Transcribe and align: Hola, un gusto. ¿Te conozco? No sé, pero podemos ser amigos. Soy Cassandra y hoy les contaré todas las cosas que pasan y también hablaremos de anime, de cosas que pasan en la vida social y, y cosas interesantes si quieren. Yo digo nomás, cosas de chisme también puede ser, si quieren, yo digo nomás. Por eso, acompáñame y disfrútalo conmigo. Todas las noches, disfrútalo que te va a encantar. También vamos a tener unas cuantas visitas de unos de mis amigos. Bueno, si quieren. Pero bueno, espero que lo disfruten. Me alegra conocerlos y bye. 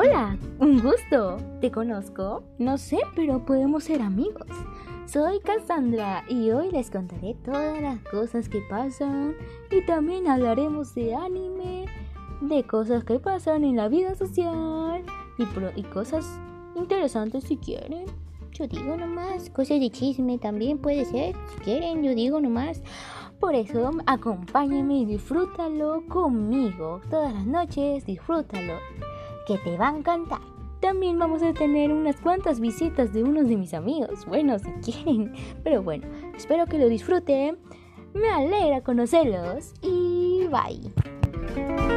Hola, 0.00 0.38
un 0.60 0.80
gusto. 0.80 1.38
¿Te 1.60 1.72
conozco? 1.72 2.44
No 2.56 2.78
sé, 2.78 2.98
pero 3.16 3.44
podemos 3.44 3.82
ser 3.82 4.00
amigos. 4.00 4.46
Soy 5.06 5.40
Cassandra 5.40 6.22
y 6.28 6.52
hoy 6.52 6.70
les 6.70 6.88
contaré 6.88 7.34
todas 7.44 7.82
las 7.82 7.98
cosas 8.04 8.48
que 8.48 8.60
pasan 8.70 9.34
y 9.72 9.84
también 9.86 10.28
hablaremos 10.28 10.94
de 10.94 11.16
anime, 11.16 11.86
de 12.40 12.62
cosas 12.62 13.02
que 13.02 13.18
pasan 13.18 13.64
en 13.64 13.74
la 13.74 13.88
vida 13.88 14.14
social 14.14 15.02
y, 15.36 15.80
y 15.80 15.82
cosas 15.82 16.24
interesantes 16.76 17.42
si 17.42 17.56
quieren. 17.56 18.04
Yo 18.52 18.68
digo 18.68 18.96
nomás, 18.96 19.50
cosas 19.50 19.80
de 19.80 19.90
chisme 19.90 20.38
también 20.38 20.78
puede 20.78 21.06
ser, 21.06 21.34
si 21.48 21.60
quieren, 21.64 22.04
yo 22.04 22.14
digo 22.14 22.40
nomás. 22.40 22.84
Por 23.40 23.56
eso, 23.56 23.90
acompáñame 24.06 24.98
y 24.98 25.06
disfrútalo 25.06 26.04
conmigo. 26.06 27.00
Todas 27.10 27.34
las 27.34 27.46
noches, 27.46 28.06
disfrútalo 28.06 28.74
que 29.48 29.58
te 29.58 29.76
va 29.76 29.88
a 29.88 29.96
encantar. 29.96 30.40
También 30.80 31.18
vamos 31.18 31.42
a 31.42 31.52
tener 31.52 31.90
unas 31.90 32.20
cuantas 32.20 32.60
visitas 32.60 33.12
de 33.12 33.24
unos 33.24 33.48
de 33.48 33.56
mis 33.56 33.74
amigos. 33.74 34.26
Bueno, 34.26 34.58
si 34.58 34.70
quieren. 34.92 35.32
Pero 35.64 35.82
bueno, 35.82 36.06
espero 36.36 36.66
que 36.66 36.78
lo 36.78 36.88
disfruten. 36.88 37.58
Me 38.14 38.28
alegra 38.28 38.82
conocerlos 38.82 39.72
y 39.82 40.46
bye. 40.48 41.87